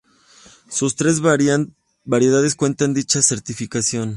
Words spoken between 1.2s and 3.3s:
variedades cuentan dicha